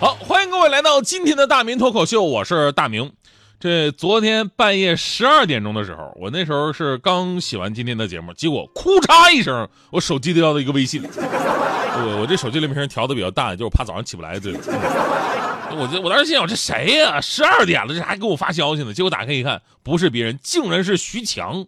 [0.00, 3.12] 好，欢迎各位来到今天的大明脱口秀，我是大明。
[3.58, 11.02] 这昨天半夜十二点钟的时候，我那时候是刚写完今天的节目，结果哭嚓一声，我手机掉到一个微信。
[11.02, 14.40] 我我这手机铃声调的比较大，就是怕早上起不来。
[14.40, 17.20] 这，我这我当时心想，这谁呀？
[17.20, 18.94] 十二点了，这还给我发消息呢？
[18.94, 21.66] 结果打开一看，不是别人，竟然是徐强。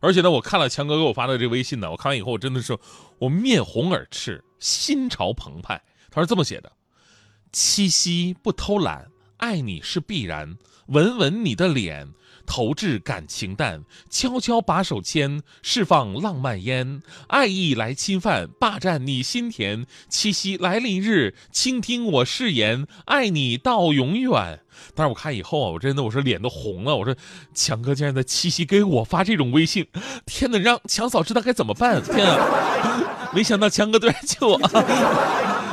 [0.00, 2.76] 而且呢，我看了强哥给我发的这微信呢，我看完以后，我真的是
[3.18, 5.80] 我面红耳赤，心潮澎湃。
[6.10, 6.70] 他是这么写的：
[7.52, 10.56] 七夕不偷懒，爱你是必然。
[10.86, 12.08] 吻吻你的脸，
[12.46, 19.86] 投掷感情弹，悄悄把手牵，释放浪漫烟，爱意来侵犯，霸占你心田。
[20.08, 24.60] 七夕来临日，倾听我誓言，爱你到永远。
[24.94, 26.96] 但是我看以后啊，我真的我说脸都红了。
[26.96, 27.14] 我说
[27.54, 29.86] 强哥竟然在七夕给我发这种微信，
[30.26, 32.02] 天哪，让强嫂知道该怎么办？
[32.02, 33.30] 天啊！
[33.32, 34.58] 没想到强哥突然救我。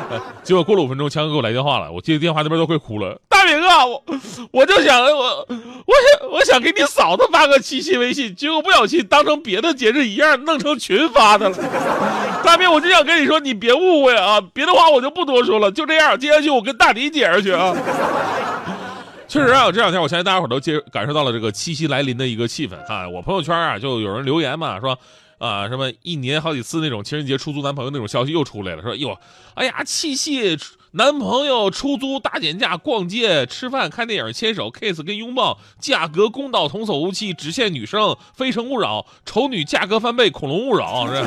[0.43, 3.19] 结果过了五分钟，强哥给我来电话了，我接电话那边都快哭了。
[3.27, 4.03] 大明啊，我
[4.51, 11.57] 我就想我我想我想给你嫂子发个七夕微信，结果不小心当成别的节日一样弄成群发的了。
[12.43, 17.75] 大明，我就想跟你说，你别误会啊，别的话我就不多说了，就这样，接下去我跟大迪解释去啊。
[19.27, 23.07] 确实啊，这两天我相信大家伙都接感受到了这个七夕来临的一个气氛啊。
[23.07, 24.97] 我朋友圈啊就有人留言嘛，说。
[25.37, 29.17] 啊，什么一年好几次那种情人节出租男朋友那种消息又出来了，说哟，
[29.53, 30.57] 哎呀，七夕
[30.91, 41.07] 男朋友出租大减价，逛街、吃饭、看电影、牵手、kiss 跟拥抱，价格公道，童叟无欺，只限女生，非诚勿扰，丑女价格翻倍，恐龙勿扰。
[41.07, 41.23] 是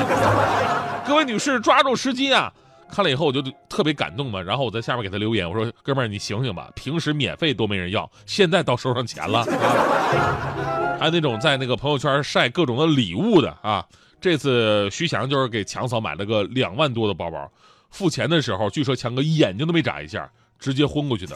[1.07, 2.51] 各位女士抓住时机啊！
[2.91, 9.39] 看了以后我就特别感动嘛，然后我在下面给他留言，我说哥们儿你醒醒吧，平时免费都没人要，现在倒收上钱了。
[9.49, 13.85] 啊、还有那种在那个朋友圈晒各种的礼物的啊。
[14.19, 17.51] 这次徐强就是给强嫂买了个两万多的包包，
[17.89, 20.29] 付钱的时候，据说强哥眼睛都没眨一下，
[20.59, 21.35] 直接昏过去的。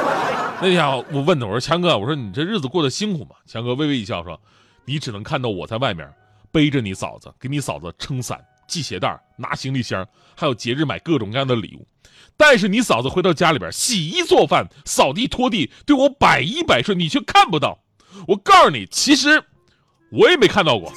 [0.62, 3.36] 那天我问他，我说强哥，我说你这日子过得辛苦吗？
[3.44, 4.40] 强哥微微一笑说，
[4.86, 6.10] 你只能看到我在外面
[6.50, 11.86] 背着你嫂子，给你嫂子撑伞、系鞋带、拿行李箱，还有节日买各种各样的礼物。
[12.36, 17.78] 但是你嫂子回到家里边洗衣做饭、扫地拖地，对我百依百顺，你却看不到。
[18.26, 19.44] 我告诉你，其实
[20.10, 20.92] 我也没看到过。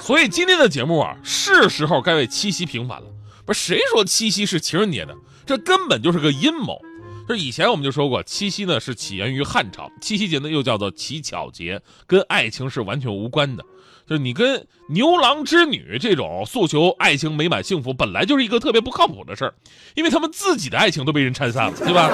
[0.00, 3.06] 所以今天的节目啊，是时候该为七夕平反了。
[3.44, 5.14] 不是谁说七夕是情人节的？
[5.44, 6.80] 这根本就是个阴谋。
[7.26, 13.64] 这以前我们就说过，七夕呢是起源于汉朝，七夕节呢又叫做乞巧节，跟爱情是完全无关的。
[14.06, 19.54] 就是你跟牛郎织女这种诉求爱情美满幸福，本来就是一个特别不靠谱的事儿，
[19.94, 22.10] 因为他们自己的爱情都被人拆散了，对吧？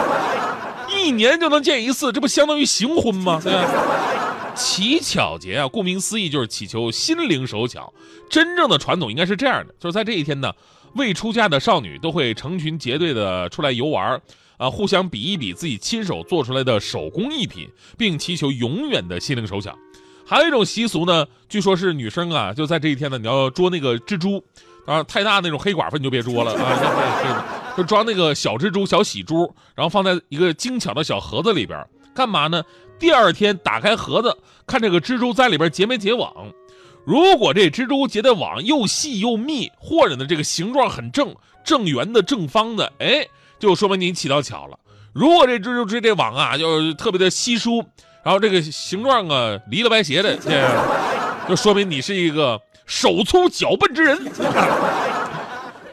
[0.96, 3.40] 一年就能见一次，这不相当于行婚吗？
[3.42, 4.54] 对吧？
[4.54, 7.92] 乞巧节啊，顾名思义就是祈求心灵手巧。
[8.28, 10.52] 真正的传统应该是这样的，就是在这一天呢，
[10.94, 14.20] 未出嫁的少女都会成群结队的出来游玩，
[14.56, 19.76] 啊，互相比一比自己亲手做出来的手工艺品，并祈求永远的心灵手巧。
[20.26, 24.42] 还有一种习俗呢，据说是女生啊，就在这一天呢，你要捉那个蜘蛛，
[24.86, 31.84] 啊，太大那种黑寡妇你就别捉了啊，就抓那个小蜘蛛、小喜珠，然后放在一个精巧的小盒子里边，
[32.14, 32.62] 干嘛呢？
[32.98, 34.36] 第二天打开盒子，
[34.66, 36.32] 看这个蜘蛛在里边结没结网。
[37.04, 41.34] 如果这蜘蛛结的网又细又密，或者呢这个形状很正，
[41.64, 43.26] 正圆的、正方的，哎，
[43.58, 44.78] 就说明你起到巧了。
[45.12, 47.84] 如果这蜘蛛织这网啊，就特别的稀疏，
[48.22, 50.68] 然后这个形状啊离了歪斜的，这
[51.48, 54.32] 就说明你是一个手粗脚笨之人。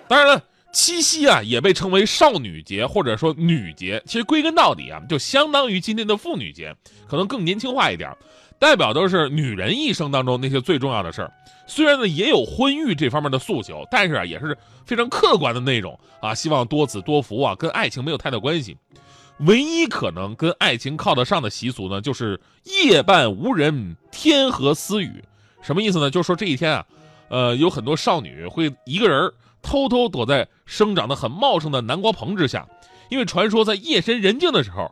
[0.08, 0.42] 当然了。
[0.72, 6.76] 七夕啊，也被称为少女节或者说女节，其实归根到底啊，就相当于今天的妇女节，
[7.08, 8.16] 可能更年轻化一点，
[8.60, 11.32] 代表都是女人一生当中那些最重要的事儿。
[11.66, 18.78] 虽然呢也有婚育这方面的诉求，但是啊也是非常客观的那种啊，希望多子多福啊，跟爱情没有太大关系。
[19.40, 25.24] 唯一可能跟爱情靠得上的习俗呢，就是夜半无人，天河私语。
[25.62, 26.10] 什么意思呢？
[26.10, 26.86] 就是说这一天啊，
[27.30, 29.32] 呃，有很多少女会一个人。
[29.64, 32.66] 偷偷躲在生长得很茂盛的南瓜棚之下，
[33.10, 34.90] 因为传说在夜深人静的时候，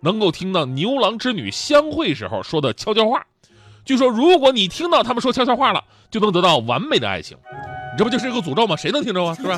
[0.00, 3.24] 能够听到牛郎织女相会时候说的悄悄话。
[3.84, 7.36] 据说，如果你听到他们说悄悄话了，就能得到完美的爱情。
[7.92, 8.74] 你这不就是一个诅咒吗？
[8.74, 9.32] 谁能听着啊？
[9.34, 9.56] 是吧？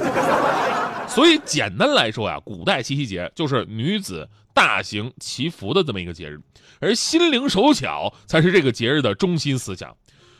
[1.08, 6.38] 所以简单来说呀，古代七夕节就是女子大行祈福的这么一个节日，
[6.80, 9.96] 而心灵手巧才是这个节日的中心思想。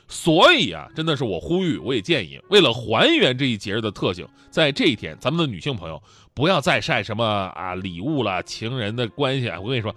[0.09, 6.03] 所以啊，真的是我呼吁，我也建议，为了还原这一节日的特性，在这一天，咱们的女性朋友
[6.33, 9.61] 不要再晒什么啊礼物了、情人的关系啊。
[9.61, 9.95] 我跟你说，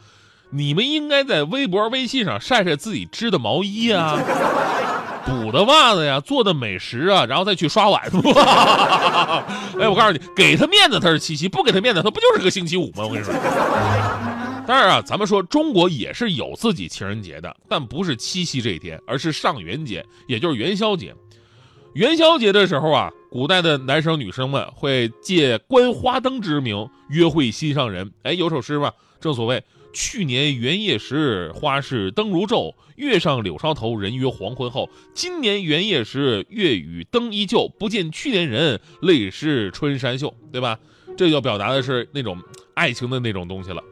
[0.49, 4.19] 你们应该在微博、微信上晒晒自己织的毛衣啊、
[5.25, 8.01] 补的袜子呀、做的美食啊，然后再去刷碗。
[9.79, 13.05] 哎，我告诉你，给他面子他是七夕，不给他面子他不就是个星期五吗？
[13.05, 13.33] 我跟你说。
[14.67, 21.13] 当然啊，咱们说中国也是有自己情人节的，但不是七夕这一天，而是上元节，也就是元宵节。
[21.93, 28.09] 元宵节的时候啊，古代的男生女生们会借观花灯之名约会心上人。
[28.23, 29.61] 哎，有首诗嘛，正所谓
[29.91, 34.89] “去年元夜时，花市灯如昼；月上柳梢头，人约黄昏后。
[35.13, 40.79] 今年元夜时，月与灯依旧，不见去年人，泪湿春衫袖。”对吧？
[41.17, 42.39] 这就表达的是那种
[42.73, 43.83] 爱情的那种东西了。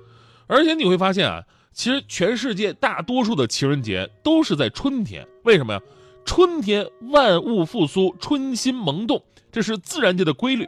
[0.49, 5.25] 而且你会发现啊，其实全世界大多数的情人节都是在春天。
[5.43, 5.81] 为什么呀？
[6.25, 10.67] 春天万物复苏，春心萌动，这是自然界的规律。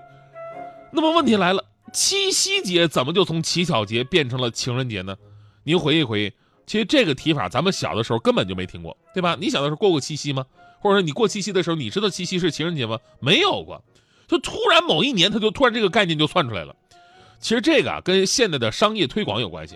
[0.92, 5.18] 那么问题来了，七夕节怎么就从乞巧节变成了情人节呢？
[5.63, 6.31] 您回忆回忆，
[6.66, 9.36] 其实这个提法咱们小的时候根本就没听过，对吧？
[9.39, 10.45] 你小的时候过过七夕吗？
[10.80, 13.00] 或者说你过七夕的时候，你知道七夕是情人节吗？
[13.19, 13.84] 没有过，
[14.27, 16.75] 就突然某一年，他就突然这个概念就窜出来了。
[17.42, 19.76] 其实这个啊，跟现在的商业推广有关系。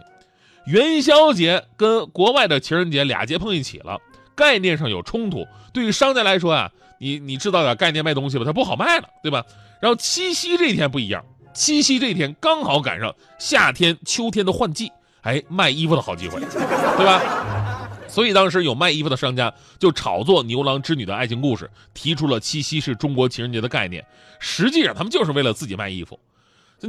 [0.65, 3.99] 元宵节跟国外的情人节俩节碰一起了，
[4.35, 5.45] 概念上有冲突。
[5.73, 9.43] 对于商家来说啊，你你制造点概念卖东西吧，它不好卖了，对吧？
[9.81, 11.23] 然后七夕这一天不一样，
[11.53, 14.91] 七夕这一天刚好赶上夏天、秋天的换季，
[15.21, 16.39] 哎，卖衣服的好机会，
[16.97, 17.89] 对吧？
[18.07, 24.03] 所以当时有卖衣服的商家就炒作牛郎织女的爱情故事，提出了七夕是中国情人节的概念。
[24.39, 26.19] 实际上，他们就是为了自己卖衣服。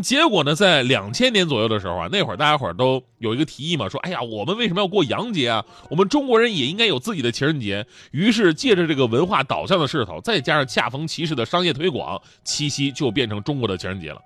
[0.03, 5.65] 结果呢，在两千年左右的时候啊，那会儿大家伙都有一个提议嘛，说：“哎呀，我们为什么要过洋节啊？
[5.89, 14.21] 我们中国人也应该有自己的情人节。”于是借着这个文化导向的势头，再加上恰逢其时的商业推广，七夕就变成中国的情人节了。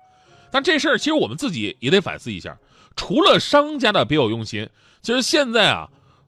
[0.51, 2.57] 但这事儿其实我们自己也得反思一下，
[2.95, 4.67] 除了商家的别有用心，
[5.01, 5.87] 其实现在啊，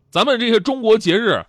[0.09, 1.43] 咱们这些中国节日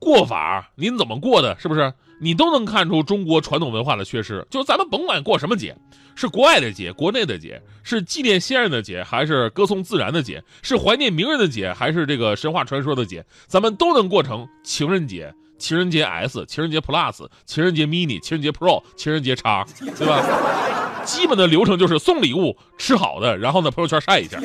[0.00, 1.92] 过法，您怎么过的，是不是？
[2.20, 4.46] 你都能看出中国传统文化的缺失。
[4.50, 5.76] 就是咱们甭管过什么节。
[6.14, 10.42] 是国外的节，国内的节，是纪念先人的节，还是歌颂自然的节？
[10.62, 13.24] 是怀念名人的节，还是这个神话传说的节？
[13.46, 19.64] 咱们都能过成情人节、情人节 S、情人节 Plus、情人节 Mini、情人节 Pro、情人节叉，
[19.96, 21.04] 对吧？
[21.04, 24.40] 基本的流程就是送礼物、吃好的，然后呢朋友圈晒一下。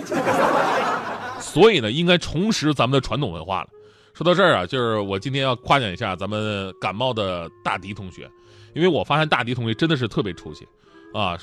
[1.39, 3.69] 所以呢，应该重拾咱们的传统文化了。
[4.13, 8.29] 说到这儿啊，就是我今天要夸奖一下咱们感冒的大迪同学，
[8.75, 10.67] 因为我发现大迪同学真的是特别出息
[11.13, 11.37] 啊。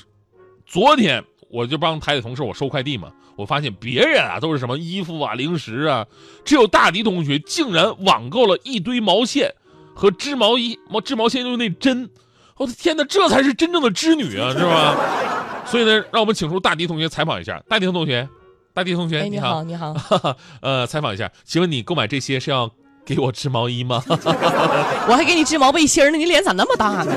[0.65, 6.07] 昨天我就帮台里同事我收快递嘛，我发现别人啊都是什么衣服啊、零食啊，
[6.45, 9.53] 只有大迪同学竟然网购了一堆毛线
[9.93, 12.09] 和织毛衣、毛织毛线用那针。
[12.55, 14.95] 我的天哪，这才是真正的织女啊，是吧？
[15.67, 17.61] 所以呢，让我们请出大迪同学采访一下。
[17.67, 18.29] 大迪同学，
[18.73, 19.93] 大地同学，你好，你好。
[20.61, 22.69] 呃，采访一下，请问你购买这些是要
[23.05, 24.01] 给我织毛衣吗？
[24.07, 27.13] 我还给你织毛背心呢，你脸咋那么大呢？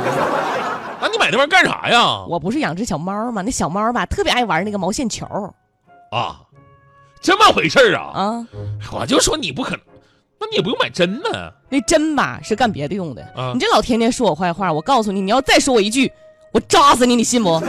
[1.01, 2.25] 那你买那玩意儿干啥呀？
[2.29, 3.43] 我不是养只小猫吗？
[3.43, 5.27] 那小猫吧，特别爱玩那个毛线球。
[6.11, 6.41] 啊，
[7.21, 8.11] 这么回事啊？
[8.15, 8.47] 啊，
[8.93, 9.81] 我就说你不可能，
[10.41, 11.53] 那你也不用买针呢。
[11.69, 13.23] 那针吧是干别的用的。
[13.37, 16.11] 啊，你这老天天说我坏话，我告诉你，你要再说我一句，
[16.53, 17.63] 我扎死你，你信不？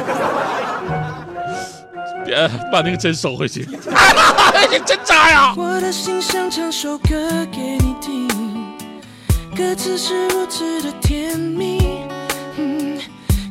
[2.26, 2.36] 别
[2.72, 3.68] 把那个针收回去，
[4.72, 5.54] 你真扎呀！
[5.56, 8.28] 我的心想唱首歌给你听，
[9.56, 11.80] 歌词是如此的甜蜜。
[12.58, 13.00] 嗯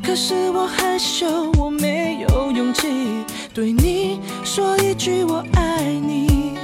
[0.02, 6.58] 可是我害羞，我没有勇气对你说一句我爱你。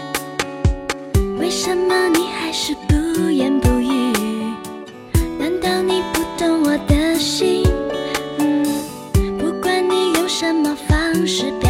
[1.39, 4.13] 为什么你还是不言不语？
[5.39, 7.67] 难道你不懂我的心？
[8.39, 8.67] 嗯
[9.39, 11.70] 不管你用什么方式表